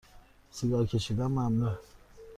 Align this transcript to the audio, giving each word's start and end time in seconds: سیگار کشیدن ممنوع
سیگار 0.51 0.85
کشیدن 0.85 1.25
ممنوع 1.31 1.77